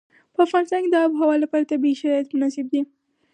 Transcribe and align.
په 0.33 0.39
افغانستان 0.47 0.79
کې 0.83 0.89
د 0.91 0.95
آب 1.03 1.11
وهوا 1.13 1.35
لپاره 1.43 1.69
طبیعي 1.71 1.99
شرایط 2.01 2.27
مناسب 2.35 2.65
دي. 2.73 2.81